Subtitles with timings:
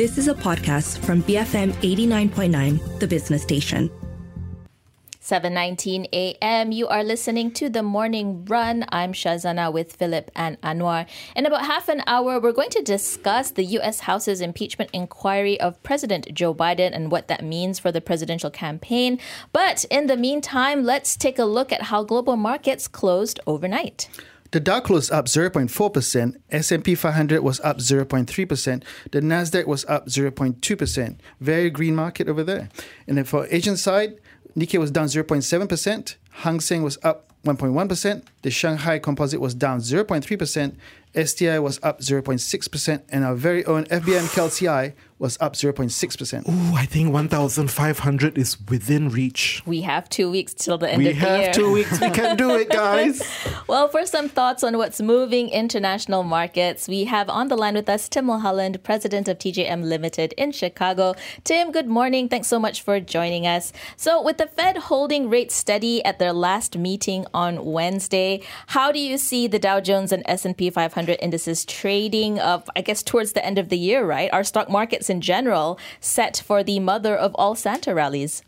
[0.00, 3.90] This is a podcast from BFM 89.9, the business station.
[5.20, 6.72] 7:19 a.m.
[6.72, 8.86] You are listening to the Morning Run.
[8.88, 11.06] I'm Shazana with Philip and Anwar.
[11.36, 14.00] In about half an hour, we're going to discuss the U.S.
[14.00, 19.18] House's impeachment inquiry of President Joe Biden and what that means for the presidential campaign.
[19.52, 24.08] But in the meantime, let's take a look at how global markets closed overnight.
[24.52, 31.18] The Dow closed up 0.4%, S&P 500 was up 0.3%, the Nasdaq was up 0.2%.
[31.40, 32.68] Very green market over there.
[33.06, 34.18] And then for Asian side,
[34.56, 40.74] Nikkei was down 0.7%, Hang Seng was up 1.1%, the Shanghai Composite was down 0.3%,
[41.14, 46.48] STI was up 0.6%, and our very own FBM KLCI was up 0.6%.
[46.48, 49.62] Ooh, I think 1,500 is within reach.
[49.66, 51.38] We have two weeks till the end we of the year.
[51.38, 52.00] We have two weeks.
[52.00, 53.20] We can do it, guys.
[53.66, 57.88] well, for some thoughts on what's moving international markets, we have on the line with
[57.90, 61.14] us Tim Mulholland, president of TJM Limited in Chicago.
[61.44, 62.30] Tim, good morning.
[62.30, 63.74] Thanks so much for joining us.
[63.98, 68.98] So, with the Fed holding rates steady at their last meeting on Wednesday, how do
[68.98, 73.44] you see the Dow Jones and S&P 500 indices trading of I guess, towards the
[73.44, 74.32] end of the year, right?
[74.32, 78.42] Our stock markets in general set for the mother of all Santa rallies?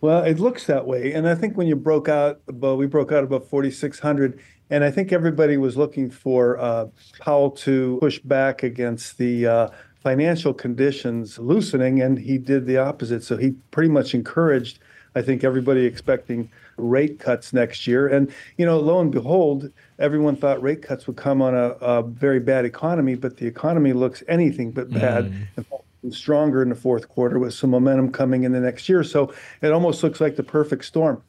[0.00, 1.12] Well, it looks that way.
[1.12, 4.40] And I think when you broke out, about, we broke out about 4,600.
[4.68, 6.86] And I think everybody was looking for uh,
[7.20, 9.68] Powell to push back against the uh,
[10.02, 13.22] financial conditions loosening, and he did the opposite.
[13.22, 14.80] So he pretty much encouraged,
[15.14, 18.08] I think, everybody expecting rate cuts next year.
[18.08, 22.02] And, you know, lo and behold, everyone thought rate cuts would come on a, a
[22.02, 25.32] very bad economy, but the economy looks anything but bad.
[25.56, 25.64] Mm
[26.10, 29.04] stronger in the fourth quarter with some momentum coming in the next year.
[29.04, 31.22] So it almost looks like the perfect storm.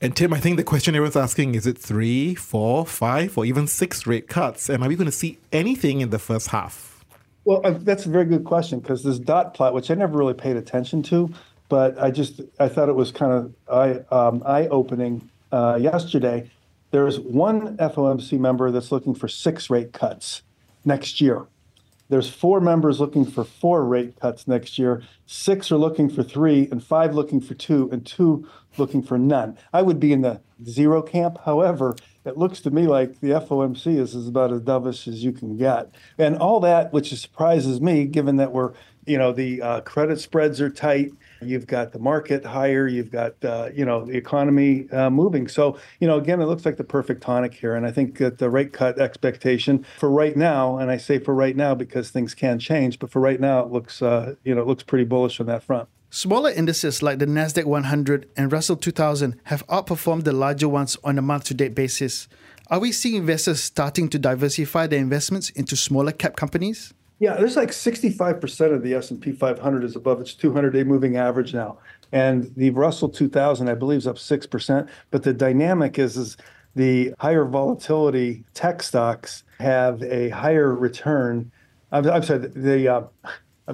[0.00, 3.68] And Tim, I think the question everyone's asking is it three, four, five, or even
[3.68, 4.68] six rate cuts?
[4.68, 7.04] And are we going to see anything in the first half?
[7.44, 10.34] Well, uh, that's a very good question because this dot plot, which I never really
[10.34, 11.32] paid attention to,
[11.72, 16.50] but I just I thought it was kind of eye um, eye opening uh, yesterday.
[16.90, 20.42] There's one FOMC member that's looking for six rate cuts
[20.84, 21.46] next year.
[22.10, 25.02] There's four members looking for four rate cuts next year.
[25.24, 28.46] Six are looking for three, and five looking for two, and two
[28.76, 29.56] looking for none.
[29.72, 31.38] I would be in the zero camp.
[31.46, 35.32] However, it looks to me like the FOMC is, is about as dovish as you
[35.32, 35.94] can get.
[36.18, 38.72] And all that, which surprises me, given that we're,
[39.06, 41.12] you know, the uh, credit spreads are tight
[41.44, 42.86] You've got the market higher.
[42.86, 45.48] You've got uh, you know the economy uh, moving.
[45.48, 47.74] So you know again, it looks like the perfect tonic here.
[47.74, 51.34] And I think that the rate cut expectation for right now, and I say for
[51.34, 54.62] right now because things can change, but for right now, it looks uh, you know
[54.62, 55.88] it looks pretty bullish on that front.
[56.14, 61.16] Smaller indices like the Nasdaq 100 and Russell 2000 have outperformed the larger ones on
[61.16, 62.28] a month-to-date basis.
[62.66, 66.92] Are we seeing investors starting to diversify their investments into smaller cap companies?
[67.18, 71.78] Yeah, there's like 65% of the S&P 500 is above its 200-day moving average now.
[72.12, 74.88] And the Russell 2000, I believe, is up 6%.
[75.10, 76.36] But the dynamic is, is
[76.74, 81.50] the higher volatility tech stocks have a higher return.
[81.90, 83.02] I'm, I'm sorry, the, uh,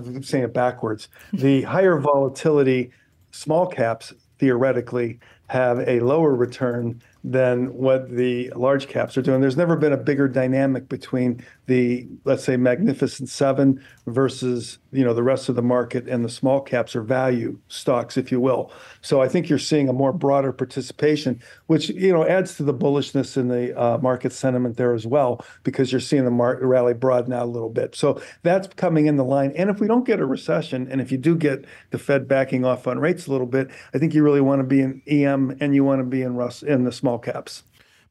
[0.07, 1.09] I'm saying it backwards.
[1.33, 2.91] The higher volatility
[3.31, 9.41] small caps theoretically have a lower return than what the large caps are doing.
[9.41, 15.13] There's never been a bigger dynamic between the, let's say, Magnificent Seven versus you know
[15.13, 18.73] the rest of the market and the small caps or value stocks, if you will.
[19.03, 22.73] So I think you're seeing a more broader participation, which you know adds to the
[22.73, 26.95] bullishness in the uh, market sentiment there as well, because you're seeing the market rally
[26.95, 27.95] broaden out a little bit.
[27.95, 29.53] So that's coming in the line.
[29.57, 32.65] And if we don't get a recession, and if you do get the Fed backing
[32.65, 35.57] off on rates a little bit, I think you really want to be in EM
[35.61, 37.63] and you want to be in Russ in the small caps.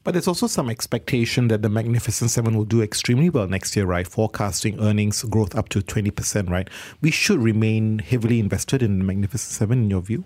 [0.04, 3.86] But there's also some expectation that the Magnificent Seven will do extremely well next year,
[3.86, 4.08] right?
[4.08, 6.70] Forecasting earnings growth up to 20%, right?
[7.02, 10.24] We should remain heavily invested in the Magnificent Seven, in your view?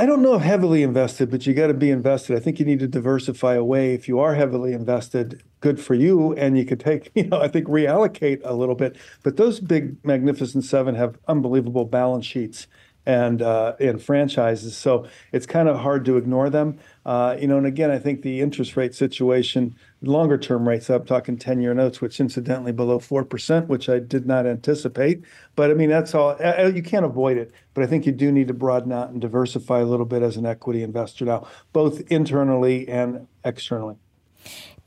[0.00, 2.34] I don't know if heavily invested, but you got to be invested.
[2.34, 3.92] I think you need to diversify away.
[3.92, 6.32] If you are heavily invested, good for you.
[6.32, 8.96] And you could take, you know, I think reallocate a little bit.
[9.22, 12.66] But those big Magnificent Seven have unbelievable balance sheets
[13.10, 14.76] and uh, and franchises.
[14.76, 16.78] So it's kind of hard to ignore them.
[17.04, 21.04] Uh, you know, and again, I think the interest rate situation, longer term rates, I'm
[21.04, 25.24] talking 10 year notes, which incidentally below 4%, which I did not anticipate.
[25.56, 26.36] But I mean, that's all,
[26.72, 27.50] you can't avoid it.
[27.74, 30.36] But I think you do need to broaden out and diversify a little bit as
[30.36, 33.96] an equity investor now, both internally and externally.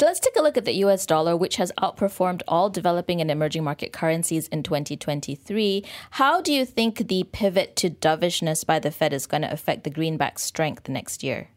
[0.02, 3.64] Let's take a look at the US dollar, which has outperformed all developing and emerging
[3.64, 5.86] market currencies in 2023.
[6.12, 9.84] How do you think the pivot to dovishness by the Fed is going to affect
[9.84, 11.50] the greenback's strength next year?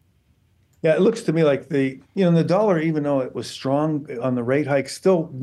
[0.81, 3.49] Yeah, it looks to me like the you know the dollar, even though it was
[3.49, 5.33] strong on the rate hike, still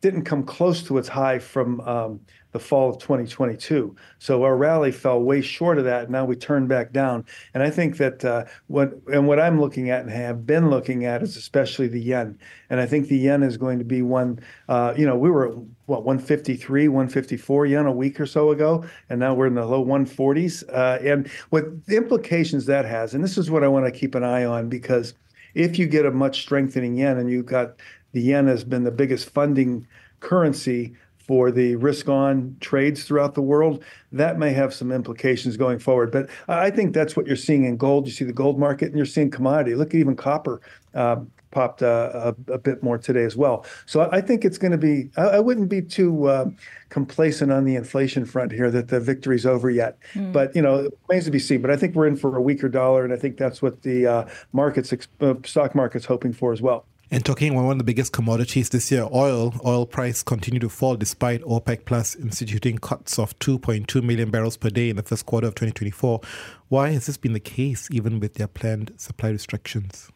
[0.00, 2.20] didn't come close to its high from um,
[2.52, 3.94] the fall of 2022.
[4.18, 6.04] So our rally fell way short of that.
[6.04, 7.24] And now we turned back down.
[7.54, 11.04] And I think that uh, what and what I'm looking at and have been looking
[11.04, 12.38] at is especially the yen.
[12.70, 14.40] And I think the yen is going to be one.
[14.68, 15.54] Uh, you know, we were
[15.86, 19.84] what 153, 154 yen a week or so ago, and now we're in the low
[19.84, 20.64] 140s.
[20.72, 24.14] Uh, and what the implications that has, and this is what I want to keep
[24.14, 25.14] an eye on because
[25.54, 27.76] if you get a much strengthening yen and you've got
[28.12, 29.86] the yen has been the biggest funding
[30.20, 30.94] currency
[31.28, 36.10] for the risk on trades throughout the world, that may have some implications going forward.
[36.10, 38.06] But I think that's what you're seeing in gold.
[38.06, 39.74] You see the gold market and you're seeing commodity.
[39.74, 40.62] Look at even copper.
[40.94, 41.16] Uh,
[41.50, 43.64] popped uh, a, a, bit more today as well.
[43.86, 46.50] So I think it's going to be, I, I, wouldn't be too uh,
[46.90, 49.96] complacent on the inflation front here that the victory's over yet.
[50.12, 50.30] Mm.
[50.32, 51.62] But, you know, it remains to be seen.
[51.62, 53.02] But I think we're in for a weaker dollar.
[53.02, 56.84] And I think that's what the uh, markets, uh, stock market's hoping for as well.
[57.10, 59.54] And talking about one of the biggest commodities this year, oil.
[59.64, 64.68] Oil price continued to fall despite OPEC Plus instituting cuts of 2.2 million barrels per
[64.68, 66.20] day in the first quarter of 2024.
[66.68, 70.10] Why has this been the case, even with their planned supply restrictions?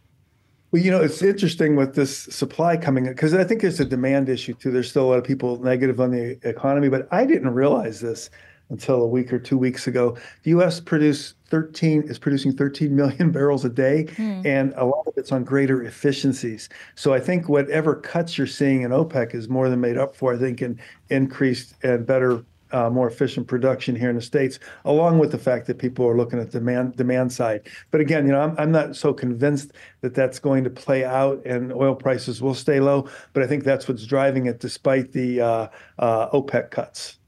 [0.71, 3.87] Well, you know, it's interesting with this supply coming in because I think there's a
[3.87, 4.71] demand issue too.
[4.71, 8.29] There's still a lot of people negative on the economy, but I didn't realize this
[8.73, 10.17] until a week or two weeks ago.
[10.43, 10.81] The U.S.
[10.81, 14.45] produced 13 is producing 13 million barrels a day, mm.
[14.45, 16.69] and a lot of it's on greater efficiencies.
[16.97, 20.35] So I think whatever cuts you're seeing in OPEC is more than made up for.
[20.35, 20.81] I think in
[21.11, 25.67] increased and better uh, more efficient production here in the states, along with the fact
[25.67, 27.69] that people are looking at demand demand side.
[27.91, 31.45] But again, you know, I'm, I'm not so convinced that that's going to play out
[31.45, 33.09] and oil prices will stay low.
[33.35, 35.69] But I think that's what's driving it, despite the uh,
[35.99, 37.19] uh, OPEC cuts.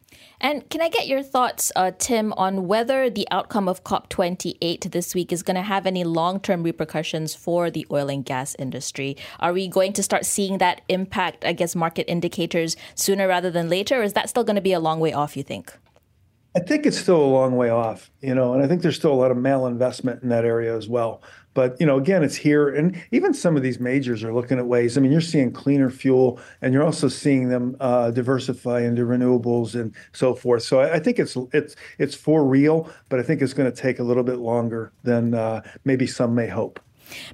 [0.40, 5.14] And can I get your thoughts, uh, Tim, on whether the outcome of COP28 this
[5.14, 9.16] week is going to have any long term repercussions for the oil and gas industry?
[9.40, 13.68] Are we going to start seeing that impact, I guess, market indicators sooner rather than
[13.68, 15.72] later, or is that still going to be a long way off, you think?
[16.56, 19.12] I think it's still a long way off, you know, and I think there's still
[19.12, 21.20] a lot of male investment in that area as well.
[21.54, 24.66] But you know, again, it's here, and even some of these majors are looking at
[24.66, 24.98] ways.
[24.98, 29.74] I mean, you're seeing cleaner fuel, and you're also seeing them uh, diversify into renewables
[29.74, 30.64] and so forth.
[30.64, 33.76] So I, I, think it's it's it's for real, but I think it's going to
[33.76, 36.80] take a little bit longer than uh, maybe some may hope.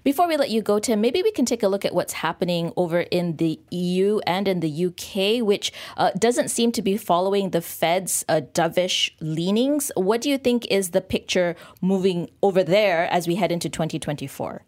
[0.05, 2.72] Before we let you go, Tim, maybe we can take a look at what's happening
[2.76, 7.50] over in the EU and in the UK, which uh, doesn't seem to be following
[7.50, 9.90] the Fed's uh, dovish leanings.
[9.94, 14.64] What do you think is the picture moving over there as we head into 2024?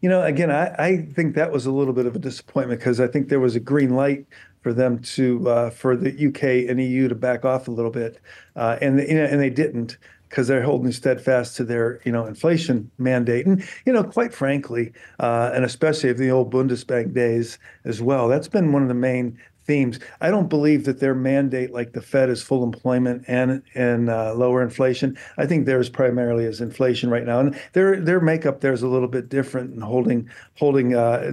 [0.00, 3.00] You know, again, I, I think that was a little bit of a disappointment because
[3.00, 4.26] I think there was a green light
[4.60, 8.20] for them to uh, for the UK and EU to back off a little bit,
[8.56, 9.96] uh, and you know, and they didn't
[10.28, 13.46] because they're holding steadfast to their, you know, inflation mandate.
[13.46, 18.28] And, you know, quite frankly, uh, and especially of the old Bundesbank days as well,
[18.28, 19.98] that's been one of the main themes.
[20.20, 24.34] I don't believe that their mandate, like the Fed, is full employment and and uh,
[24.34, 25.18] lower inflation.
[25.36, 28.88] I think theirs primarily is inflation right now, and their their makeup there is a
[28.88, 30.94] little bit different and holding holding.
[30.94, 31.32] Uh,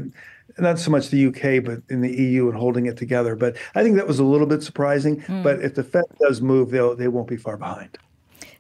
[0.60, 3.36] not so much the UK, but in the EU and holding it together.
[3.36, 5.22] But I think that was a little bit surprising.
[5.22, 5.42] Mm.
[5.42, 7.98] But if the Fed does move, they'll they won't be far behind.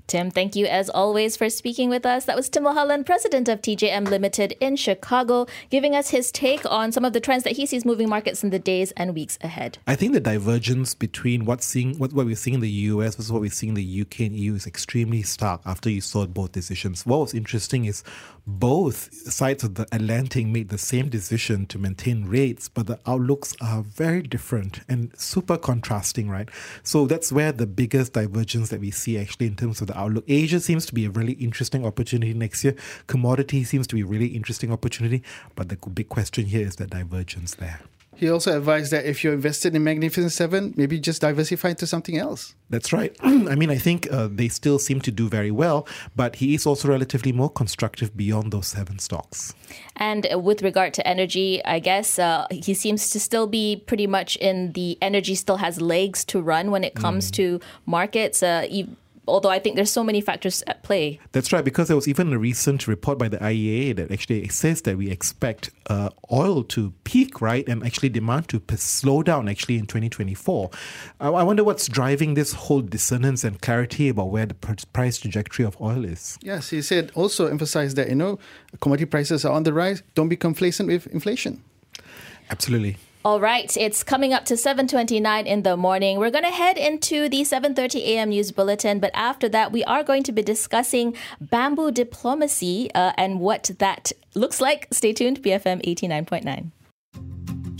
[0.07, 2.25] Tim, thank you as always for speaking with us.
[2.25, 6.91] That was Tim Mulholland, president of TJM Limited in Chicago, giving us his take on
[6.91, 9.77] some of the trends that he sees moving markets in the days and weeks ahead.
[9.87, 13.31] I think the divergence between what's seeing, what, what we're seeing in the US versus
[13.31, 16.51] what we're seeing in the UK and EU is extremely stark after you saw both
[16.51, 17.05] decisions.
[17.05, 18.03] What was interesting is
[18.45, 23.55] both sides of the Atlantic made the same decision to maintain rates, but the outlooks
[23.61, 26.49] are very different and super contrasting, right?
[26.83, 30.25] So that's where the biggest divergence that we see actually in terms of the outlook.
[30.27, 32.75] Asia seems to be a really interesting opportunity next year.
[33.07, 35.23] Commodity seems to be a really interesting opportunity,
[35.55, 37.79] but the big question here is the divergence there.
[38.15, 42.17] He also advised that if you're invested in Magnificent Seven, maybe just diversify into something
[42.17, 42.53] else.
[42.69, 43.15] That's right.
[43.23, 46.65] I mean, I think uh, they still seem to do very well, but he is
[46.65, 49.53] also relatively more constructive beyond those seven stocks.
[49.95, 54.35] And with regard to energy, I guess uh, he seems to still be pretty much
[54.37, 57.35] in the energy still has legs to run when it comes mm.
[57.35, 58.43] to markets.
[58.43, 58.67] Uh,
[59.27, 61.19] although I think there's so many factors at play.
[61.31, 64.81] That's right, because there was even a recent report by the IEA that actually says
[64.83, 69.77] that we expect uh, oil to peak, right, and actually demand to slow down actually
[69.77, 70.69] in 2024.
[71.19, 74.55] I, I wonder what's driving this whole dissonance and clarity about where the
[74.93, 76.37] price trajectory of oil is.
[76.41, 78.39] Yes, he said also emphasized that, you know,
[78.81, 80.03] commodity prices are on the rise.
[80.15, 81.63] Don't be complacent with inflation.
[82.49, 82.97] Absolutely.
[83.25, 86.19] All right, it's coming up to 7:29 in the morning.
[86.19, 88.29] We're going to head into the 7:30 a.m.
[88.31, 93.39] news bulletin, but after that we are going to be discussing bamboo diplomacy uh, and
[93.39, 94.89] what that looks like.
[94.91, 96.71] Stay tuned, BFM 89.9.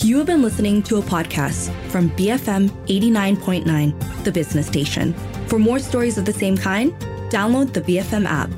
[0.01, 5.13] You have been listening to a podcast from BFM 89.9, the business station.
[5.47, 6.93] For more stories of the same kind,
[7.29, 8.49] download the BFM app.